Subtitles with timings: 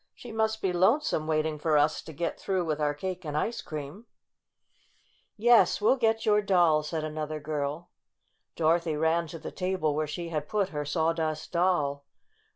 [0.15, 3.61] She must be lonesome waiting for us to get through with our cake and ice
[3.61, 4.07] cream."
[4.55, 7.89] 68 STORY OF A SAWDUST DOLL "Yes, we'll get your doll," said another girl.
[8.55, 12.03] Dorothy ran to the table where she had put her Sawdust Doll.